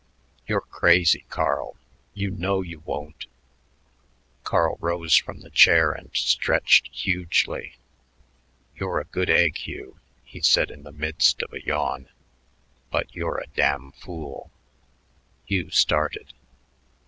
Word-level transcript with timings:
"You're 0.47 0.61
crazy, 0.61 1.25
Carl. 1.29 1.77
You 2.15 2.31
know 2.31 2.63
you 2.63 2.79
won't." 2.79 3.27
Carl 4.43 4.77
rose 4.81 5.15
from 5.15 5.41
the 5.41 5.51
chair 5.51 5.91
and 5.91 6.09
stretched 6.17 6.87
hugely. 6.87 7.75
"You're 8.75 8.99
a 8.99 9.03
good 9.03 9.29
egg, 9.29 9.57
Hugh," 9.57 9.99
he 10.23 10.41
said 10.41 10.71
in 10.71 10.81
the 10.81 10.91
midst 10.91 11.43
of 11.43 11.53
a 11.53 11.63
yawn, 11.63 12.09
"but 12.89 13.13
you're 13.13 13.39
a 13.41 13.47
damn 13.55 13.91
fool." 13.91 14.49
Hugh 15.45 15.69
started. 15.69 16.33